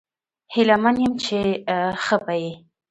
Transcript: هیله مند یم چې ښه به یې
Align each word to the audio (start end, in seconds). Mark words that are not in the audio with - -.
هیله 0.53 0.75
مند 0.83 0.97
یم 1.03 1.13
چې 1.25 1.37
ښه 2.03 2.15
به 2.23 2.35
یې 2.43 2.53